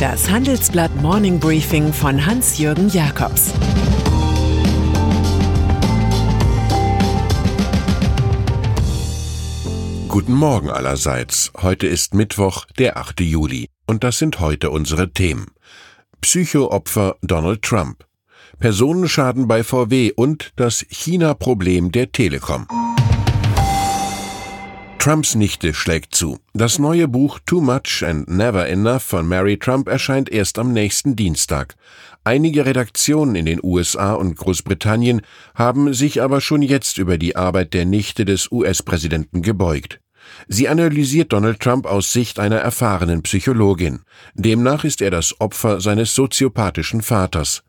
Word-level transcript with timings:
Das 0.00 0.28
Handelsblatt 0.28 0.94
Morning 1.00 1.40
Briefing 1.40 1.90
von 1.90 2.26
Hans-Jürgen 2.26 2.90
Jakobs 2.90 3.54
Guten 10.08 10.34
Morgen 10.34 10.68
allerseits. 10.68 11.50
Heute 11.62 11.86
ist 11.86 12.12
Mittwoch, 12.12 12.66
der 12.78 12.98
8. 12.98 13.20
Juli. 13.20 13.70
Und 13.86 14.04
das 14.04 14.18
sind 14.18 14.38
heute 14.38 14.68
unsere 14.68 15.12
Themen. 15.12 15.46
Psychoopfer 16.20 17.16
Donald 17.22 17.62
Trump. 17.62 18.04
Personenschaden 18.58 19.48
bei 19.48 19.64
VW 19.64 20.12
und 20.14 20.52
das 20.56 20.84
China-Problem 20.90 21.90
der 21.90 22.12
Telekom. 22.12 22.66
Trumps 25.06 25.36
Nichte 25.36 25.72
schlägt 25.72 26.16
zu. 26.16 26.40
Das 26.52 26.80
neue 26.80 27.06
Buch 27.06 27.38
Too 27.46 27.60
Much 27.60 28.02
and 28.04 28.28
Never 28.28 28.66
Enough 28.66 29.04
von 29.04 29.28
Mary 29.28 29.56
Trump 29.56 29.86
erscheint 29.86 30.28
erst 30.28 30.58
am 30.58 30.72
nächsten 30.72 31.14
Dienstag. 31.14 31.76
Einige 32.24 32.66
Redaktionen 32.66 33.36
in 33.36 33.46
den 33.46 33.60
USA 33.62 34.14
und 34.14 34.34
Großbritannien 34.34 35.22
haben 35.54 35.94
sich 35.94 36.22
aber 36.22 36.40
schon 36.40 36.60
jetzt 36.60 36.98
über 36.98 37.18
die 37.18 37.36
Arbeit 37.36 37.72
der 37.72 37.84
Nichte 37.84 38.24
des 38.24 38.50
US-Präsidenten 38.50 39.42
gebeugt. 39.42 40.00
Sie 40.48 40.68
analysiert 40.68 41.32
Donald 41.32 41.60
Trump 41.60 41.86
aus 41.86 42.12
Sicht 42.12 42.40
einer 42.40 42.58
erfahrenen 42.58 43.22
Psychologin. 43.22 44.00
Demnach 44.34 44.82
ist 44.82 45.00
er 45.00 45.12
das 45.12 45.40
Opfer 45.40 45.80
seines 45.80 46.16
soziopathischen 46.16 47.00
Vaters. 47.00 47.62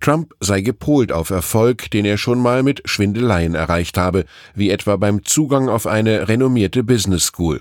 Trump 0.00 0.34
sei 0.40 0.60
gepolt 0.60 1.12
auf 1.12 1.30
Erfolg, 1.30 1.90
den 1.90 2.04
er 2.04 2.18
schon 2.18 2.38
mal 2.38 2.62
mit 2.62 2.82
Schwindeleien 2.84 3.54
erreicht 3.54 3.98
habe, 3.98 4.24
wie 4.54 4.70
etwa 4.70 4.96
beim 4.96 5.24
Zugang 5.24 5.68
auf 5.68 5.86
eine 5.86 6.28
renommierte 6.28 6.84
Business 6.84 7.24
School. 7.24 7.60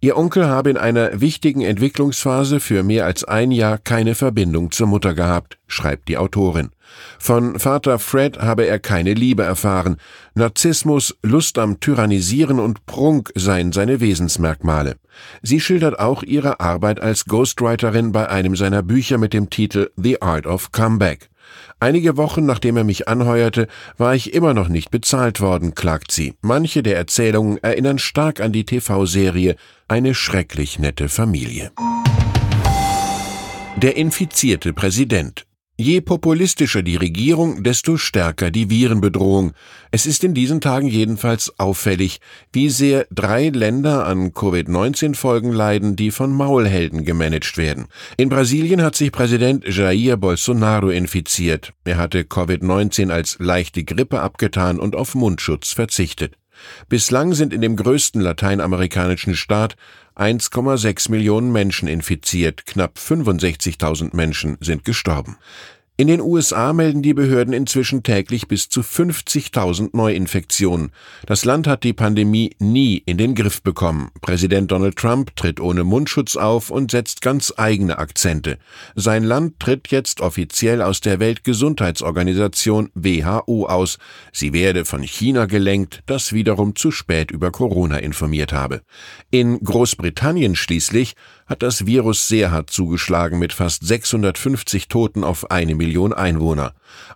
Ihr 0.00 0.16
Onkel 0.16 0.46
habe 0.46 0.70
in 0.70 0.76
einer 0.76 1.20
wichtigen 1.20 1.62
Entwicklungsphase 1.62 2.60
für 2.60 2.82
mehr 2.82 3.06
als 3.06 3.24
ein 3.24 3.50
Jahr 3.50 3.78
keine 3.78 4.14
Verbindung 4.14 4.70
zur 4.70 4.86
Mutter 4.86 5.14
gehabt, 5.14 5.58
schreibt 5.66 6.08
die 6.08 6.18
Autorin. 6.18 6.70
Von 7.18 7.58
Vater 7.58 7.98
Fred 7.98 8.38
habe 8.38 8.66
er 8.66 8.78
keine 8.78 9.14
Liebe 9.14 9.42
erfahren. 9.42 9.96
Narzissmus, 10.34 11.16
Lust 11.22 11.58
am 11.58 11.80
Tyrannisieren 11.80 12.60
und 12.60 12.86
Prunk 12.86 13.32
seien 13.34 13.72
seine 13.72 14.00
Wesensmerkmale. 14.00 14.96
Sie 15.42 15.60
schildert 15.60 15.98
auch 15.98 16.22
ihre 16.22 16.60
Arbeit 16.60 17.00
als 17.00 17.24
Ghostwriterin 17.24 18.12
bei 18.12 18.28
einem 18.28 18.56
seiner 18.56 18.82
Bücher 18.82 19.18
mit 19.18 19.32
dem 19.32 19.50
Titel 19.50 19.90
The 19.96 20.22
Art 20.22 20.46
of 20.46 20.70
Comeback. 20.72 21.30
Einige 21.84 22.16
Wochen 22.16 22.46
nachdem 22.46 22.78
er 22.78 22.84
mich 22.84 23.08
anheuerte, 23.08 23.68
war 23.98 24.14
ich 24.14 24.32
immer 24.32 24.54
noch 24.54 24.68
nicht 24.68 24.90
bezahlt 24.90 25.42
worden, 25.42 25.74
klagt 25.74 26.12
sie. 26.12 26.32
Manche 26.40 26.82
der 26.82 26.96
Erzählungen 26.96 27.62
erinnern 27.62 27.98
stark 27.98 28.40
an 28.40 28.52
die 28.52 28.64
TV-Serie 28.64 29.56
Eine 29.86 30.14
schrecklich 30.14 30.78
nette 30.78 31.10
Familie. 31.10 31.72
Der 33.76 33.98
infizierte 33.98 34.72
Präsident. 34.72 35.44
Je 35.76 36.00
populistischer 36.00 36.84
die 36.84 36.94
Regierung, 36.94 37.64
desto 37.64 37.96
stärker 37.96 38.52
die 38.52 38.70
Virenbedrohung. 38.70 39.54
Es 39.90 40.06
ist 40.06 40.22
in 40.22 40.32
diesen 40.32 40.60
Tagen 40.60 40.86
jedenfalls 40.86 41.52
auffällig, 41.58 42.20
wie 42.52 42.68
sehr 42.68 43.08
drei 43.10 43.48
Länder 43.48 44.06
an 44.06 44.32
Covid-19-Folgen 44.32 45.50
leiden, 45.50 45.96
die 45.96 46.12
von 46.12 46.32
Maulhelden 46.32 47.04
gemanagt 47.04 47.56
werden. 47.56 47.86
In 48.16 48.28
Brasilien 48.28 48.82
hat 48.82 48.94
sich 48.94 49.10
Präsident 49.10 49.64
Jair 49.66 50.16
Bolsonaro 50.16 50.90
infiziert. 50.90 51.72
Er 51.82 51.96
hatte 51.96 52.20
Covid-19 52.22 53.10
als 53.10 53.38
leichte 53.40 53.82
Grippe 53.82 54.20
abgetan 54.20 54.78
und 54.78 54.94
auf 54.94 55.16
Mundschutz 55.16 55.72
verzichtet. 55.72 56.36
Bislang 56.88 57.34
sind 57.34 57.52
in 57.52 57.60
dem 57.60 57.76
größten 57.76 58.20
lateinamerikanischen 58.20 59.34
Staat 59.36 59.76
1,6 60.16 61.10
Millionen 61.10 61.50
Menschen 61.50 61.88
infiziert, 61.88 62.66
knapp 62.66 62.98
65.000 62.98 64.14
Menschen 64.14 64.56
sind 64.60 64.84
gestorben. 64.84 65.36
In 65.96 66.08
den 66.08 66.20
USA 66.20 66.72
melden 66.72 67.02
die 67.02 67.14
Behörden 67.14 67.54
inzwischen 67.54 68.02
täglich 68.02 68.48
bis 68.48 68.68
zu 68.68 68.80
50.000 68.80 69.90
Neuinfektionen. 69.92 70.90
Das 71.24 71.44
Land 71.44 71.68
hat 71.68 71.84
die 71.84 71.92
Pandemie 71.92 72.50
nie 72.58 72.96
in 73.06 73.16
den 73.16 73.36
Griff 73.36 73.62
bekommen. 73.62 74.10
Präsident 74.20 74.72
Donald 74.72 74.96
Trump 74.96 75.36
tritt 75.36 75.60
ohne 75.60 75.84
Mundschutz 75.84 76.34
auf 76.34 76.70
und 76.70 76.90
setzt 76.90 77.20
ganz 77.20 77.54
eigene 77.56 77.98
Akzente. 77.98 78.58
Sein 78.96 79.22
Land 79.22 79.60
tritt 79.60 79.92
jetzt 79.92 80.20
offiziell 80.20 80.82
aus 80.82 81.00
der 81.00 81.20
Weltgesundheitsorganisation 81.20 82.90
WHO 82.94 83.66
aus. 83.66 83.98
Sie 84.32 84.52
werde 84.52 84.84
von 84.84 85.02
China 85.02 85.46
gelenkt, 85.46 86.02
das 86.06 86.32
wiederum 86.32 86.74
zu 86.74 86.90
spät 86.90 87.30
über 87.30 87.52
Corona 87.52 87.98
informiert 87.98 88.52
habe. 88.52 88.82
In 89.30 89.60
Großbritannien 89.60 90.56
schließlich 90.56 91.14
hat 91.46 91.62
das 91.62 91.86
Virus 91.86 92.26
sehr 92.26 92.50
hart 92.50 92.70
zugeschlagen 92.70 93.38
mit 93.38 93.52
fast 93.52 93.86
650 93.86 94.88
Toten 94.88 95.22
auf 95.22 95.50
eine 95.50 95.74
Million 95.84 96.14
Einwohner. 96.14 96.72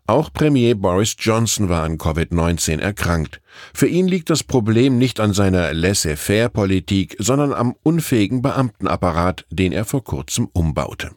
Auch 0.07 0.31
Premier 0.31 0.75
Boris 0.75 1.17
Johnson 1.19 1.71
war 1.71 1.85
an 1.85 1.97
Covid-19 1.97 2.81
erkrankt. 2.81 3.41
Für 3.73 3.87
ihn 3.87 4.07
liegt 4.07 4.29
das 4.29 4.45
Problem 4.45 4.99
nicht 4.99 5.21
an 5.21 5.33
seiner 5.33 5.73
Laissez-faire-Politik, 5.73 7.17
sondern 7.19 7.55
am 7.55 7.75
unfähigen 7.83 8.43
Beamtenapparat, 8.43 9.47
den 9.51 9.73
er 9.73 9.87
vor 9.87 10.05
kurzem 10.05 10.49
umbaute. 10.53 11.13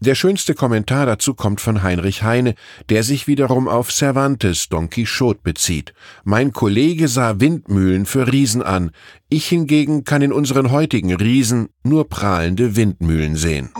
Der 0.00 0.14
schönste 0.14 0.54
Kommentar 0.54 1.06
dazu 1.06 1.34
kommt 1.34 1.60
von 1.60 1.82
Heinrich 1.82 2.22
Heine, 2.22 2.54
der 2.90 3.02
sich 3.02 3.26
wiederum 3.26 3.68
auf 3.68 3.92
Cervantes 3.92 4.68
Don 4.68 4.90
Quixote 4.90 5.40
bezieht. 5.42 5.94
Mein 6.24 6.52
Kollege 6.52 7.08
sah 7.08 7.40
Windmühlen 7.40 8.06
für 8.06 8.30
Riesen 8.30 8.62
an, 8.62 8.90
ich 9.28 9.46
hingegen 9.46 10.04
kann 10.04 10.22
in 10.22 10.32
unseren 10.32 10.70
heutigen 10.70 11.14
Riesen 11.14 11.68
nur 11.82 12.08
prahlende 12.08 12.76
Windmühlen 12.76 13.36
sehen. 13.36 13.70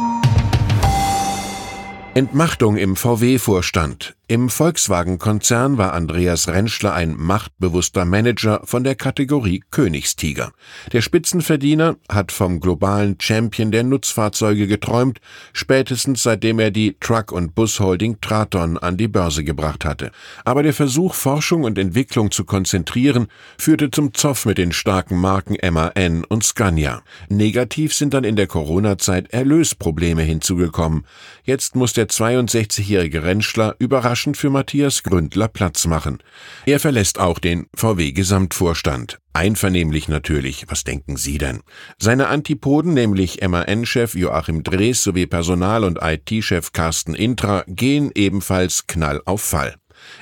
Entmachtung 2.14 2.76
im 2.76 2.94
VW-Vorstand. 2.94 4.14
Im 4.26 4.48
Volkswagen-Konzern 4.48 5.76
war 5.76 5.92
Andreas 5.92 6.48
Rentschler 6.48 6.94
ein 6.94 7.14
machtbewusster 7.14 8.06
Manager 8.06 8.62
von 8.64 8.82
der 8.82 8.94
Kategorie 8.94 9.62
Königstiger. 9.70 10.52
Der 10.92 11.02
Spitzenverdiener 11.02 11.96
hat 12.08 12.32
vom 12.32 12.58
globalen 12.58 13.16
Champion 13.20 13.70
der 13.70 13.82
Nutzfahrzeuge 13.82 14.66
geträumt, 14.66 15.20
spätestens 15.52 16.22
seitdem 16.22 16.58
er 16.58 16.70
die 16.70 16.96
Truck- 17.00 17.32
und 17.32 17.54
Busholding 17.54 18.18
Traton 18.22 18.78
an 18.78 18.96
die 18.96 19.08
Börse 19.08 19.44
gebracht 19.44 19.84
hatte. 19.84 20.10
Aber 20.46 20.62
der 20.62 20.72
Versuch, 20.72 21.12
Forschung 21.12 21.64
und 21.64 21.76
Entwicklung 21.76 22.30
zu 22.30 22.44
konzentrieren, 22.46 23.26
führte 23.58 23.90
zum 23.90 24.14
Zoff 24.14 24.46
mit 24.46 24.56
den 24.56 24.72
starken 24.72 25.20
Marken 25.20 25.58
MAN 25.70 26.24
und 26.24 26.44
Scania. 26.44 27.02
Negativ 27.28 27.92
sind 27.92 28.14
dann 28.14 28.24
in 28.24 28.36
der 28.36 28.46
Corona-Zeit 28.46 29.34
Erlösprobleme 29.34 30.22
hinzugekommen. 30.22 31.04
Jetzt 31.44 31.76
muss 31.76 31.92
der 31.92 32.08
62-jährige 32.08 33.22
Rentschler 33.22 33.76
überraschend 33.78 34.13
überraschend 34.14 34.36
für 34.36 34.50
Matthias 34.50 35.02
Gründler 35.02 35.48
Platz 35.48 35.86
machen. 35.88 36.19
Er 36.66 36.78
verlässt 36.78 37.19
auch 37.19 37.41
den 37.41 37.66
VW-Gesamtvorstand. 37.75 39.19
Einvernehmlich 39.32 40.06
natürlich, 40.06 40.66
was 40.69 40.84
denken 40.84 41.16
Sie 41.16 41.38
denn? 41.38 41.62
Seine 41.98 42.28
Antipoden, 42.28 42.94
nämlich 42.94 43.41
MAN-Chef 43.42 44.14
Joachim 44.14 44.62
Drees 44.62 45.02
sowie 45.02 45.26
Personal- 45.26 45.82
und 45.82 45.98
IT-Chef 46.00 46.70
Carsten 46.70 47.16
Intra, 47.16 47.64
gehen 47.66 48.12
ebenfalls 48.14 48.86
Knall 48.86 49.20
auf 49.25 49.42
Fall. 49.42 49.75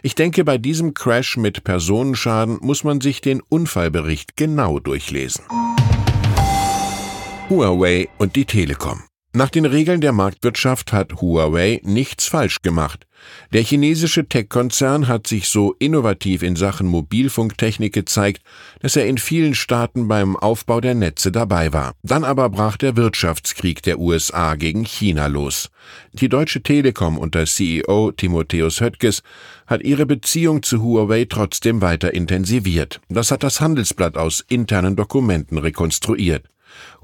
Ich 0.03 0.15
denke, 0.15 0.43
bei 0.43 0.57
diesem 0.57 0.95
Crash 0.95 1.37
mit 1.37 1.63
Personenschaden 1.63 2.61
muss 2.63 2.85
man 2.85 3.03
sich 3.03 3.21
den 3.21 3.43
Unfallbericht 3.43 4.39
genau 4.39 4.79
durchlesen. 4.79 5.45
Huawei 7.51 8.09
und 8.17 8.37
die 8.37 8.47
Telekom. 8.47 9.03
Nach 9.35 9.49
den 9.49 9.65
Regeln 9.65 10.03
der 10.03 10.13
Marktwirtschaft 10.13 10.93
hat 10.93 11.21
Huawei 11.23 11.81
nichts 11.85 12.27
falsch 12.27 12.61
gemacht. 12.61 13.07
Der 13.53 13.63
chinesische 13.63 14.27
Tech-Konzern 14.27 15.09
hat 15.09 15.27
sich 15.27 15.49
so 15.49 15.75
innovativ 15.79 16.43
in 16.43 16.57
Sachen 16.57 16.87
Mobilfunktechnik 16.87 17.93
gezeigt, 17.93 18.43
dass 18.81 18.97
er 18.97 19.07
in 19.07 19.19
vielen 19.19 19.55
Staaten 19.55 20.09
beim 20.09 20.37
Aufbau 20.37 20.81
der 20.81 20.95
Netze 20.95 21.33
dabei 21.33 21.73
war. 21.73 21.93
Dann 22.03 22.25
aber 22.25 22.49
brach 22.49 22.77
der 22.77 22.97
Wirtschaftskrieg 22.97 23.83
der 23.83 23.99
USA 23.99 24.55
gegen 24.55 24.85
China 24.85 25.27
los. 25.27 25.71
Die 26.13 26.29
Deutsche 26.29 26.63
Telekom 26.63 27.19
unter 27.19 27.45
CEO 27.45 28.13
Timotheus 28.13 28.81
Höttges 28.81 29.23
hat 29.67 29.83
ihre 29.83 30.07
Beziehung 30.07 30.63
zu 30.63 30.83
Huawei 30.83 31.27
trotzdem 31.29 31.81
weiter 31.81 32.15
intensiviert. 32.15 33.01
Das 33.09 33.31
hat 33.31 33.43
das 33.43 33.61
Handelsblatt 33.61 34.17
aus 34.17 34.45
internen 34.49 34.97
Dokumenten 34.97 35.59
rekonstruiert. 35.59 36.45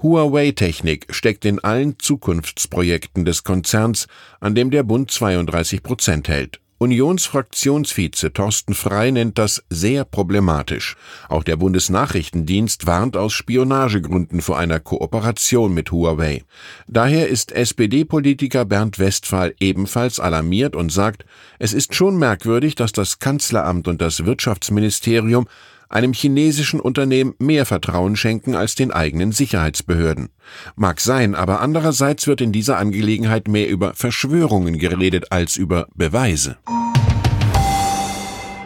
Huawei-Technik 0.03 1.07
steckt 1.11 1.45
in 1.45 1.59
allen 1.59 1.99
Zukunftsprojekten 1.99 3.25
des 3.25 3.45
Konzerns, 3.45 4.07
an 4.41 4.55
dem 4.55 4.71
der 4.71 4.83
Bund 4.83 5.11
32 5.11 5.83
Prozent 5.83 6.29
hält. 6.29 6.61
Unionsfraktionsvize 6.81 8.33
Thorsten 8.33 8.73
Frey 8.73 9.11
nennt 9.11 9.37
das 9.37 9.65
sehr 9.69 10.05
problematisch. 10.05 10.97
Auch 11.29 11.43
der 11.43 11.57
Bundesnachrichtendienst 11.57 12.87
warnt 12.87 13.17
aus 13.17 13.33
Spionagegründen 13.33 14.41
vor 14.41 14.59
einer 14.59 14.79
Kooperation 14.79 15.75
mit 15.75 15.91
Huawei. 15.91 16.45
Daher 16.87 17.29
ist 17.29 17.51
SPD-Politiker 17.51 18.65
Bernd 18.65 19.01
Westphal 19.01 19.55
ebenfalls 19.59 20.21
alarmiert 20.21 20.77
und 20.77 20.93
sagt, 20.93 21.25
es 21.59 21.73
ist 21.73 21.97
schon 21.97 22.17
merkwürdig, 22.17 22.77
dass 22.77 22.93
das 22.93 23.19
Kanzleramt 23.19 23.89
und 23.89 24.01
das 24.01 24.25
Wirtschaftsministerium 24.25 25.49
einem 25.89 26.13
chinesischen 26.13 26.81
Unternehmen 26.81 27.35
mehr 27.39 27.67
Vertrauen 27.67 28.17
schenken 28.17 28.55
als 28.55 28.75
den 28.75 28.91
eigenen 28.91 29.33
Sicherheitsbehörden. 29.33 30.29
Mag 30.77 31.01
sein, 31.01 31.35
aber 31.35 31.61
andererseits 31.61 32.27
wird 32.27 32.41
in 32.41 32.53
dieser 32.53 32.79
Angelegenheit 32.79 33.49
mehr 33.49 33.69
über 33.69 33.95
Verschwörungen 33.95 34.79
geredet 34.79 35.33
als 35.33 35.57
über 35.57 35.89
Beweise. 35.95 36.59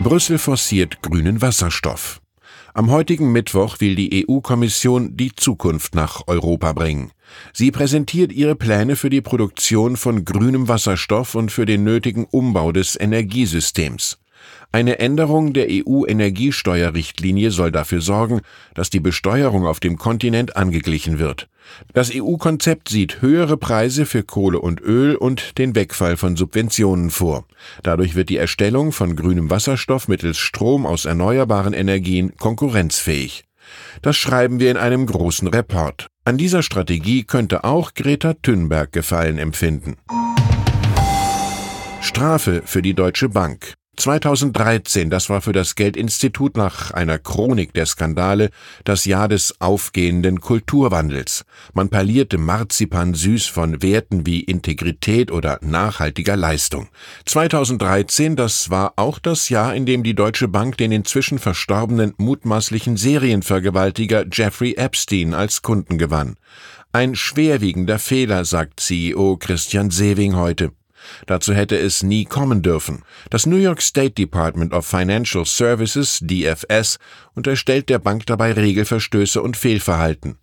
Brüssel 0.02 0.38
forciert 0.38 1.00
grünen 1.02 1.42
Wasserstoff. 1.42 2.20
Am 2.74 2.90
heutigen 2.90 3.32
Mittwoch 3.32 3.80
will 3.80 3.94
die 3.94 4.26
EU-Kommission 4.26 5.16
die 5.16 5.32
Zukunft 5.36 5.94
nach 5.94 6.22
Europa 6.26 6.72
bringen. 6.72 7.12
Sie 7.52 7.70
präsentiert 7.70 8.32
ihre 8.32 8.56
Pläne 8.56 8.96
für 8.96 9.10
die 9.10 9.20
Produktion 9.20 9.96
von 9.96 10.24
grünem 10.24 10.68
Wasserstoff 10.68 11.34
und 11.34 11.52
für 11.52 11.66
den 11.66 11.84
nötigen 11.84 12.24
Umbau 12.24 12.72
des 12.72 12.98
Energiesystems. 12.98 14.21
Eine 14.70 14.98
Änderung 14.98 15.52
der 15.52 15.66
EU-Energiesteuerrichtlinie 15.68 17.50
soll 17.50 17.70
dafür 17.70 18.00
sorgen, 18.00 18.40
dass 18.74 18.90
die 18.90 19.00
Besteuerung 19.00 19.66
auf 19.66 19.80
dem 19.80 19.98
Kontinent 19.98 20.56
angeglichen 20.56 21.18
wird. 21.18 21.48
Das 21.92 22.10
EU-Konzept 22.14 22.88
sieht 22.88 23.22
höhere 23.22 23.56
Preise 23.56 24.06
für 24.06 24.22
Kohle 24.22 24.60
und 24.60 24.80
Öl 24.80 25.14
und 25.14 25.58
den 25.58 25.74
Wegfall 25.74 26.16
von 26.16 26.36
Subventionen 26.36 27.10
vor. 27.10 27.44
Dadurch 27.82 28.14
wird 28.14 28.28
die 28.28 28.36
Erstellung 28.36 28.92
von 28.92 29.16
grünem 29.16 29.50
Wasserstoff 29.50 30.08
mittels 30.08 30.38
Strom 30.38 30.86
aus 30.86 31.04
erneuerbaren 31.04 31.72
Energien 31.72 32.36
konkurrenzfähig. 32.36 33.44
Das 34.02 34.16
schreiben 34.16 34.58
wir 34.60 34.70
in 34.70 34.76
einem 34.76 35.06
großen 35.06 35.48
Report. 35.48 36.08
An 36.24 36.38
dieser 36.38 36.62
Strategie 36.62 37.24
könnte 37.24 37.64
auch 37.64 37.94
Greta 37.94 38.34
Thunberg 38.34 38.92
Gefallen 38.92 39.38
empfinden. 39.38 39.96
Strafe 42.00 42.62
für 42.64 42.82
die 42.82 42.94
Deutsche 42.94 43.28
Bank. 43.28 43.74
2013, 44.02 45.10
das 45.10 45.30
war 45.30 45.40
für 45.40 45.52
das 45.52 45.76
Geldinstitut 45.76 46.56
nach 46.56 46.90
einer 46.90 47.18
Chronik 47.18 47.72
der 47.72 47.86
Skandale 47.86 48.50
das 48.82 49.04
Jahr 49.04 49.28
des 49.28 49.60
aufgehenden 49.60 50.40
Kulturwandels. 50.40 51.44
Man 51.72 51.88
parlierte 51.88 52.36
Marzipan 52.36 53.14
süß 53.14 53.46
von 53.46 53.80
Werten 53.80 54.26
wie 54.26 54.40
Integrität 54.40 55.30
oder 55.30 55.60
nachhaltiger 55.62 56.36
Leistung. 56.36 56.88
2013, 57.26 58.34
das 58.34 58.70
war 58.70 58.94
auch 58.96 59.20
das 59.20 59.50
Jahr, 59.50 59.72
in 59.72 59.86
dem 59.86 60.02
die 60.02 60.16
Deutsche 60.16 60.48
Bank 60.48 60.78
den 60.78 60.90
inzwischen 60.90 61.38
verstorbenen 61.38 62.12
mutmaßlichen 62.16 62.96
Serienvergewaltiger 62.96 64.24
Jeffrey 64.32 64.74
Epstein 64.74 65.32
als 65.32 65.62
Kunden 65.62 65.96
gewann. 65.96 66.34
Ein 66.90 67.14
schwerwiegender 67.14 68.00
Fehler, 68.00 68.44
sagt 68.44 68.80
CEO 68.80 69.36
Christian 69.36 69.92
Sewing 69.92 70.34
heute. 70.34 70.72
Dazu 71.26 71.54
hätte 71.54 71.76
es 71.78 72.02
nie 72.02 72.24
kommen 72.24 72.62
dürfen. 72.62 73.02
Das 73.30 73.46
New 73.46 73.56
York 73.56 73.82
State 73.82 74.12
Department 74.12 74.72
of 74.72 74.86
Financial 74.86 75.44
Services, 75.44 76.20
DFS, 76.22 76.98
unterstellt 77.34 77.88
der 77.88 77.98
Bank 77.98 78.26
dabei 78.26 78.52
Regelverstöße 78.52 79.42
und 79.42 79.56
Fehlverhalten. 79.56 80.38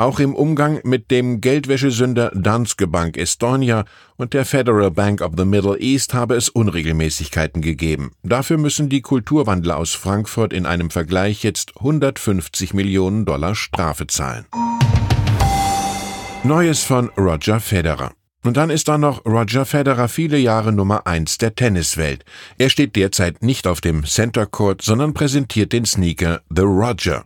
Auch 0.00 0.18
im 0.18 0.34
Umgang 0.34 0.80
mit 0.82 1.10
dem 1.10 1.42
Geldwäschesünder 1.42 2.32
Danske 2.34 2.86
Bank 2.86 3.18
Estonia 3.18 3.84
und 4.16 4.32
der 4.32 4.46
Federal 4.46 4.90
Bank 4.90 5.20
of 5.20 5.32
the 5.36 5.44
Middle 5.44 5.76
East 5.78 6.14
habe 6.14 6.36
es 6.36 6.48
Unregelmäßigkeiten 6.48 7.60
gegeben. 7.60 8.12
Dafür 8.22 8.56
müssen 8.56 8.88
die 8.88 9.02
Kulturwandler 9.02 9.76
aus 9.76 9.92
Frankfurt 9.92 10.54
in 10.54 10.64
einem 10.64 10.88
Vergleich 10.88 11.42
jetzt 11.42 11.76
150 11.76 12.72
Millionen 12.72 13.26
Dollar 13.26 13.54
Strafe 13.54 14.06
zahlen. 14.06 14.46
Neues 16.44 16.82
von 16.82 17.10
Roger 17.18 17.60
Federer. 17.60 18.12
Und 18.42 18.56
dann 18.56 18.70
ist 18.70 18.88
da 18.88 18.96
noch 18.96 19.26
Roger 19.26 19.66
Federer 19.66 20.08
viele 20.08 20.38
Jahre 20.38 20.72
Nummer 20.72 21.06
eins 21.06 21.36
der 21.36 21.54
Tenniswelt. 21.54 22.24
Er 22.56 22.70
steht 22.70 22.96
derzeit 22.96 23.42
nicht 23.42 23.66
auf 23.66 23.80
dem 23.80 24.04
Center 24.04 24.46
Court, 24.46 24.80
sondern 24.82 25.12
präsentiert 25.12 25.72
den 25.72 25.84
Sneaker 25.84 26.40
The 26.48 26.62
Roger. 26.62 27.24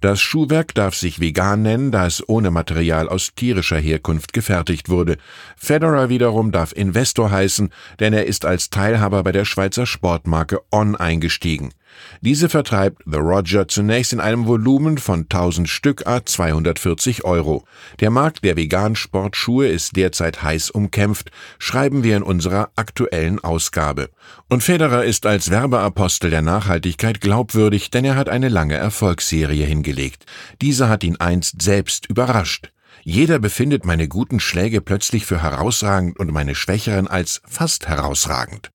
Das 0.00 0.20
Schuhwerk 0.20 0.74
darf 0.74 0.94
sich 0.94 1.20
vegan 1.20 1.62
nennen, 1.62 1.90
da 1.90 2.06
es 2.06 2.26
ohne 2.28 2.50
Material 2.50 3.08
aus 3.08 3.34
tierischer 3.34 3.78
Herkunft 3.78 4.32
gefertigt 4.32 4.88
wurde. 4.88 5.16
Federer 5.56 6.08
wiederum 6.08 6.52
darf 6.52 6.72
Investor 6.72 7.30
heißen, 7.30 7.70
denn 7.98 8.12
er 8.12 8.26
ist 8.26 8.44
als 8.44 8.70
Teilhaber 8.70 9.22
bei 9.22 9.32
der 9.32 9.44
Schweizer 9.44 9.86
Sportmarke 9.86 10.60
On 10.72 10.96
eingestiegen. 10.96 11.72
Diese 12.20 12.48
vertreibt 12.48 13.02
The 13.06 13.18
Roger 13.18 13.66
zunächst 13.68 14.12
in 14.12 14.20
einem 14.20 14.46
Volumen 14.46 14.98
von 14.98 15.22
1000 15.22 15.68
Stück 15.68 16.06
a 16.06 16.24
240 16.24 17.24
Euro. 17.24 17.64
Der 18.00 18.10
Markt 18.10 18.44
der 18.44 18.56
veganen 18.56 18.96
Sportschuhe 18.96 19.68
ist 19.68 19.96
derzeit 19.96 20.42
heiß 20.42 20.70
umkämpft, 20.70 21.30
schreiben 21.58 22.02
wir 22.02 22.16
in 22.16 22.22
unserer 22.22 22.70
aktuellen 22.76 23.38
Ausgabe. 23.42 24.10
Und 24.48 24.62
Federer 24.62 25.04
ist 25.04 25.26
als 25.26 25.50
Werbeapostel 25.50 26.30
der 26.30 26.42
Nachhaltigkeit 26.42 27.20
glaubwürdig, 27.20 27.90
denn 27.90 28.04
er 28.04 28.16
hat 28.16 28.28
eine 28.28 28.48
lange 28.48 28.74
Erfolgsserie 28.74 29.64
hingelegt. 29.64 30.26
Diese 30.60 30.88
hat 30.88 31.04
ihn 31.04 31.16
einst 31.16 31.62
selbst 31.62 32.06
überrascht. 32.06 32.72
Jeder 33.02 33.38
befindet 33.38 33.86
meine 33.86 34.08
guten 34.08 34.40
Schläge 34.40 34.80
plötzlich 34.80 35.24
für 35.24 35.42
herausragend 35.42 36.18
und 36.18 36.32
meine 36.32 36.54
schwächeren 36.54 37.08
als 37.08 37.40
fast 37.46 37.88
herausragend. 37.88 38.70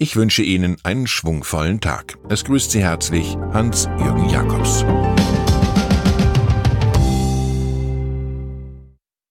Ich 0.00 0.14
wünsche 0.14 0.42
Ihnen 0.44 0.76
einen 0.84 1.08
schwungvollen 1.08 1.80
Tag. 1.80 2.18
Es 2.28 2.44
grüßt 2.44 2.70
Sie 2.70 2.80
herzlich 2.80 3.36
Hans-Jürgen 3.52 4.28
Jakobs. 4.30 4.84